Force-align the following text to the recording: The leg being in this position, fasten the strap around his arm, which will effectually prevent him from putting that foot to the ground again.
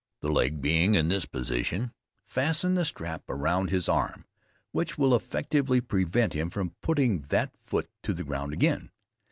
The 0.21 0.31
leg 0.31 0.61
being 0.63 0.95
in 0.95 1.09
this 1.09 1.27
position, 1.27 1.93
fasten 2.25 2.73
the 2.73 2.85
strap 2.85 3.21
around 3.29 3.69
his 3.69 3.87
arm, 3.87 4.25
which 4.71 4.97
will 4.97 5.13
effectually 5.13 5.79
prevent 5.79 6.33
him 6.33 6.49
from 6.49 6.73
putting 6.81 7.21
that 7.29 7.53
foot 7.63 7.87
to 8.01 8.13
the 8.15 8.23
ground 8.23 8.51
again. 8.51 8.89